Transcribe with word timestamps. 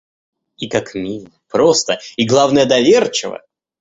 И 0.57 0.67
как 0.67 0.95
мило, 0.95 1.29
просто 1.47 1.99
и, 2.17 2.25
главное, 2.25 2.65
доверчиво! 2.65 3.43